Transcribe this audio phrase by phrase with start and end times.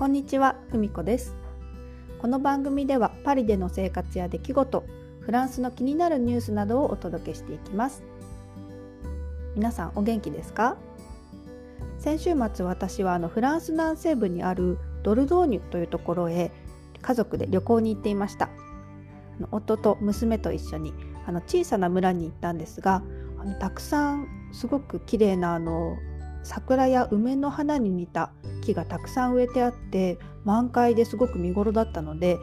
[0.00, 1.36] こんにちは、ふみこです。
[2.20, 4.84] この番組ではパリでの生活や出来事
[5.20, 8.02] フランスの気になるニュースなどをお届けしていきます。
[9.56, 10.78] 皆さんお元気ですか？
[11.98, 16.50] 先週末私はあのフランス南西部にあるドルドーニュというところへ
[17.02, 18.48] 家族で旅行に行っていました。
[19.50, 20.94] 夫と娘と一緒に
[21.26, 23.02] あの小さな村に行ったんですが
[23.38, 25.98] あのたくさんすごく綺麗なあの
[26.42, 32.38] 桜や梅の花に似た木がたくさん植えてあって満開ですごく見頃だったので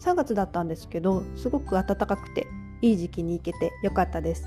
[0.00, 2.46] 3月だったんですけどすごく暖かくて
[2.80, 4.46] いい時期に行けてよかったです。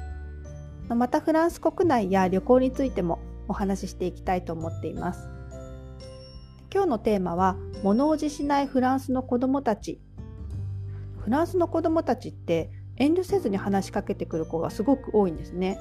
[0.90, 5.30] またフランス国内や旅行についてもお話ししていきたいと思っています。
[6.74, 10.02] 今日のテーマは物おじしないフランスの子どもたち。
[11.24, 15.80] フランスの子どもたちって遠慮せずに話しかけてくる子がすごく多いんですね。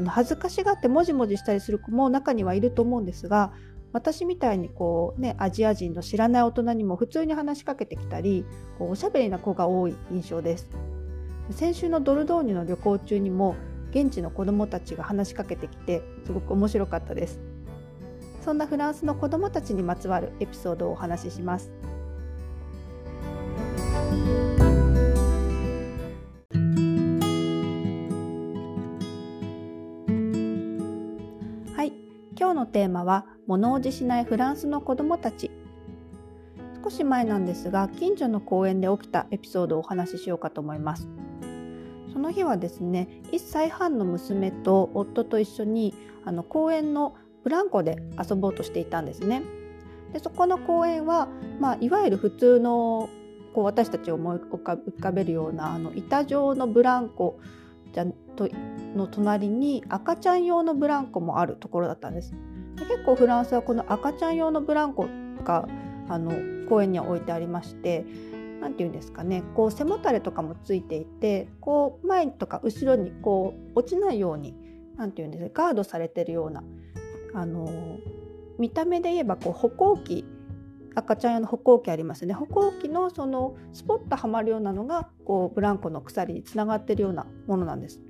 [0.00, 3.52] あの恥ずかしがってもじもじしたりする子も中にはいると思うんですが
[3.92, 8.46] 私みたいにこう、ね、アジア人の知らない大人にも普通に話しかけてきたり
[8.78, 10.70] こうおしゃべりな子が多い印象です。
[11.50, 13.56] 先週のドルドーニュの旅行中にも
[13.90, 17.38] 現地の子どもたちが話しかけてきてすごく面白かったです。
[18.42, 21.70] そんなフランスの子どもたちにまつわるエピソードをお話しします。
[32.40, 35.50] 今日のテーマは物おじしないフランスの子どもたち。
[36.82, 41.06] 少し前なんですが近所の公園で起きたエピソードをお話ししようかと思います。
[42.10, 45.92] その日はですね1歳半の娘と夫と一緒に
[46.24, 49.42] あの公園のブランコで遊ぼうとしていたんですね。
[50.14, 51.28] でそこの公園は、
[51.60, 53.10] まあ、いわゆる普通の
[53.54, 57.38] こう私たちを思い浮かべるようなあの板状のブランコ
[57.92, 58.48] じゃと
[58.96, 62.34] の隣に赤ちゃん用のブランコもあるところだったんです。
[62.76, 65.08] で結構フランスはこの赤ちゃん用のブランコ
[65.44, 65.68] が
[66.08, 66.32] あの
[66.68, 68.04] 公園には置いてありまして
[68.60, 74.54] 何て言うんですかねこう背もたれとかもついていてこう前とか後ろにこう落ちないように
[74.96, 76.62] 何て言うんですかガードされてるような
[77.34, 77.98] あの
[78.58, 80.24] 見た目で言えばこう歩行器
[80.94, 88.00] 赤ちゃん用の歩行器ありますね歩行器のそのスポッとはまるようなのがこうブランコの鎖につながってるようなものなんです。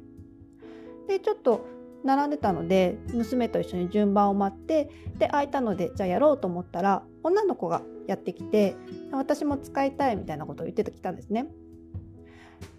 [1.06, 1.66] でちょっと
[2.02, 4.88] 並んでたので娘と一緒に順番を待って
[5.18, 8.74] で空いたのでじゃあやろうと思ったら女の子がやってきて
[9.12, 11.48] 私も使いたいみたいなことを言ってきたんですね。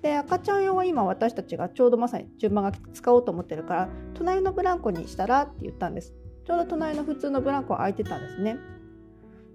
[0.02, 6.16] で赤ちゃん用は今私たちがちょうどまさに順番が使おうと思ってるから隣のブランコにしたらって言ったんです。
[6.46, 8.58] ちょうど隣の普通のブランコは空いてたんですね。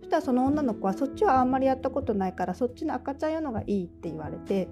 [0.07, 4.69] したらその女の子はそっちはあんまりやったことないからそっちの赤ちゃん用のがいいって言われて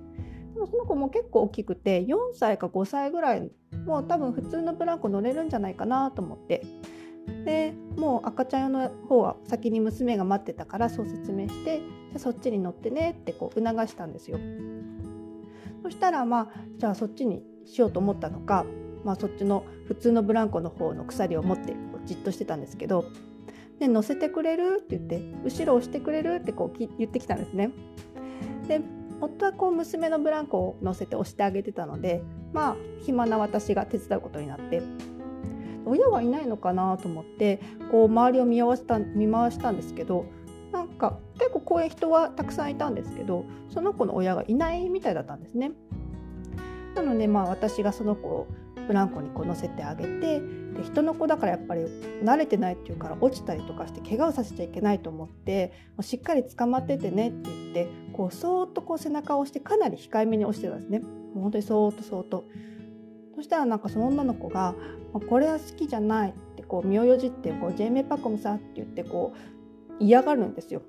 [0.55, 3.51] でもその子も結構大きくて4歳か5歳ぐらい
[3.85, 6.65] もう多分普通のブランコ乗れるんじゃないかなと思って
[7.45, 14.39] でもう赤ちゃん用の方は先に娘が待ってたからそう説明してじゃあそっちに乗ってねってこう促したんですよ。
[15.83, 18.65] そしたらまあじゃあそっちにしようと思ったのか、
[19.05, 21.75] まあ、そっちの普通のブランコの方の鎖を持って
[22.07, 23.05] じっとしてたんですけど
[23.79, 24.81] で乗せてくれる？
[24.81, 26.41] って言って後ろ押してくれる？
[26.43, 27.71] ってこう言ってきたんですね。
[28.69, 28.81] で
[29.21, 34.83] 夫はこう娘のブランコを乗せて押してあげてたのでまあ暇な私が手伝うことになって
[35.87, 40.27] 親はいないのかなと思ってこう周りを見回した見回したんですけど
[40.73, 45.73] なんか結構公園人はたくさんいたんですけどその子の親がいないみたいだったんですね。
[46.95, 48.47] なのでまあ私がその子を
[48.87, 51.83] ブランコにこう乗せてあげてで人の子だからやっぱり
[52.23, 61.07] 慣れてないっていうから落ちたりとかして怪我をさせちゃいけないと思ってもうしっかり捕まっててねって言ってこうそーっとこう背中を押してかなり控えめに押してたんですねも
[61.37, 62.45] う本当にそーっとそーっと。
[63.35, 64.77] そしたらなんかその女の子が
[65.29, 70.83] 「これは好きじゃない」ってこう身をよじってこう「ジェイメパコムさ」って言ってこう嫌がるんですよ。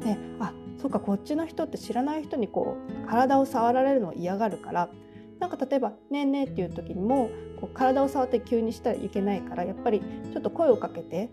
[0.00, 4.88] であそうかこっちの人って知らない人にこう体を触られるのを嫌がるから
[5.40, 7.30] なんか例えば「ねえねえ」っていう時にも
[7.60, 11.30] こう体を触って急にしたらいけないからやっぱりちょっと声をかけて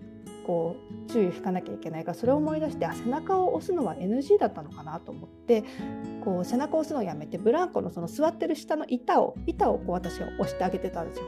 [0.48, 0.78] こ
[1.08, 5.66] う注意を引かなきゃいけないからそれを思い出してあ背中を押すのは NG だったのかなと思って
[6.24, 11.26] こう背中を押すのをやめてブランコのその座ってる下の板を板をこう私は押してあげてたんですよ。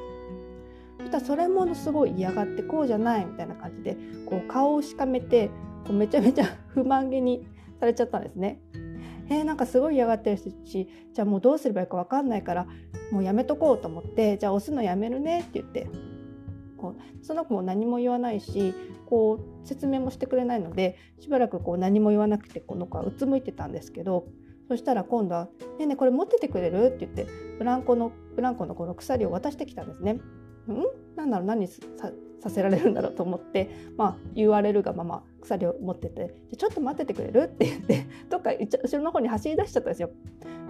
[0.99, 5.49] そしたらそれものすごい嫌がってこうじゃないみたいな感じでこう顔をしかめて
[5.85, 7.45] こうめちゃめちゃ不満げに
[7.79, 8.59] されちゃったんですね。
[9.29, 12.67] えー、なんかすごい嫌がってるしじゃあもうどうすればいいか分かんないから
[13.11, 15.87] もうやめとこうと思ってじゃあ押すのやめるねって言って
[16.77, 18.73] こうその子も何も言わないし
[19.05, 24.27] こう説明もしてくれないのでしばらくこう何も言わなくてこの子はうつむいてたんですけど
[24.67, 27.27] そしたら今度は「ねえねこれ持っててくれる?」って言って
[27.57, 30.13] ブランコのブランコのこの鎖を渡してきたんですね。
[30.13, 30.21] ん？
[31.15, 31.47] なんだろう？
[31.47, 31.67] 何？
[31.67, 31.83] さ
[32.41, 40.09] させられるんだろうと思って、まあ、言われるがまま鎖を持ってて「ちょっと待っててくれる?」って言って どっか後ろの方に走り出しちゃったんですよ。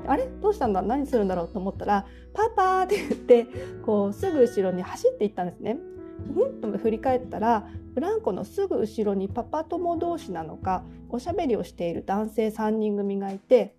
[0.07, 0.27] あれ？
[0.41, 0.81] どうしたんだ？
[0.81, 3.47] 何するんだろうと思ったら「パパ!」って言って
[3.85, 5.77] こうすぐ後ろに走っていったんですね。
[6.35, 13.75] うんと振り返ったらブランコのすぐ後ろにパパ友同士なのかおしゃべりをしている男性3人組がいて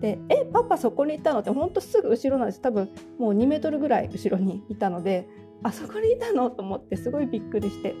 [0.00, 5.26] で「えパパそこにいたの?」ってほんとすぐ後ろなんです多分もう2メートルぐらい後ろにいたので
[5.62, 6.50] あそこにいたの？
[6.50, 7.94] と思ってすごいびっくりして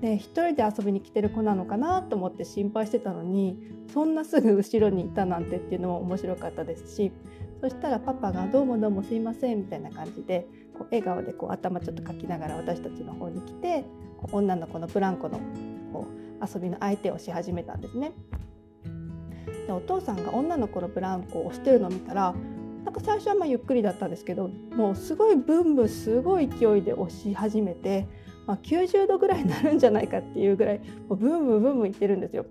[0.00, 3.58] で一人で遊びに来てる子なのかなと思って心配してたのに
[3.92, 7.12] そんなすぐ後ろにいたなんてっていうのも面白かったですし
[7.60, 13.84] そしたらパパが「どうもどうもすいません」みたいな感じでこう笑顔でこう頭ちょっとかきながら私たちの方に来て
[14.32, 15.40] 女の子のブランコの
[15.92, 18.12] こう遊びの相手をし始めたんですね。
[19.66, 22.34] でお父さんが女の子のブランコを押してるのを見たら
[22.86, 28.06] なんか最初はまゆっくりだったんですけどもうすごいブンブンすごい勢いで押し始めて、
[28.46, 32.46] まあ、90度ぐらいになるんじゃないかっていうぐらいもうブンブンブンブンいってるんですよ。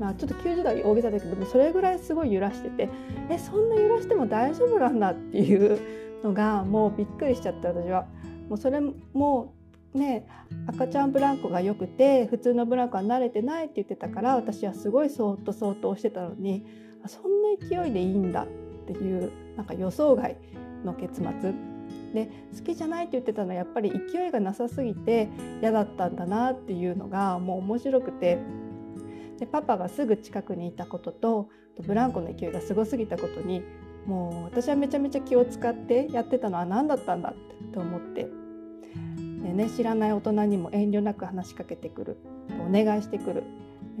[0.00, 2.88] まあ、ちょっと90度は大げさだけどもそれぐらいすごい揺らしてて
[3.28, 5.78] えそんな揺らしても大丈夫なんだっていう
[6.22, 8.06] のがもうびっくりしちゃって私は。
[8.48, 9.54] もうそれも
[9.92, 10.26] ね
[10.66, 16.64] 赤ちゃんブランコが良くて普通のブランコは慣れてないって言ってたから私はすごいそーっとそーっと押してたのに
[17.06, 18.46] そんな勢いでいいんだ
[18.92, 20.36] っていうなんか予想外
[20.84, 21.54] の結末。
[22.12, 25.28] で好きじゃないって言ってたのはやっぱり勢いがなさすぎて
[25.60, 28.38] 嫌だったんだなっていうのがもう面白くて。
[29.38, 31.48] でパパがすぐ近くにいたことと
[31.86, 33.62] ブランコの勢いがすごすぎたことに
[34.04, 38.26] もう私はめちゃめちゃ気を使ってやってたのは何だったんだって思って。
[39.42, 42.16] で、ね、知らない大人にも遠慮なく話しかけてくる。
[42.68, 43.44] お願いしてくる。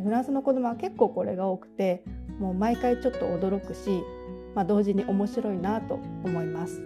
[0.02, 2.02] フランスの子供は結構これが多くて
[2.38, 4.02] もう毎回ちょっと驚くし
[4.58, 5.94] まあ、同時に面白いなと
[6.24, 6.82] 思います。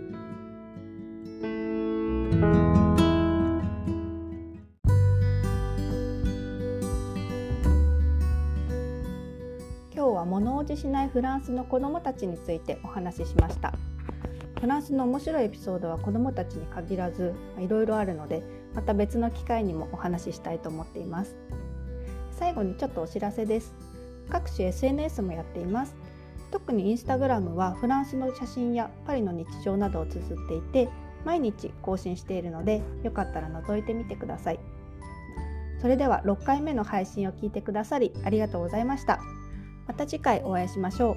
[9.91, 13.73] 今日は物おじしないフランスの子どもたちについてお話ししました。
[14.61, 18.43] フランスの面白いエピソードは子どもたちに限らずいろいろあるので
[18.75, 21.35] また別の機会にもお話ししたいと思っています
[22.39, 23.75] 最後にちょっとお知らせです
[24.29, 26.02] 各種 SNS もやっています
[26.53, 30.89] 特にインスタグラムはフランスの写真やパリの日常などを綴っていて
[31.25, 34.61] 毎日更新しているのでよかったら覗いてみてください。
[35.81, 39.19] それでは6回目の配信を聞いてくださりありがとうございました。
[39.89, 41.17] また次回お会いしましょう。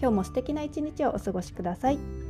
[0.00, 2.27] 今日も素敵な一日をお過ごしください。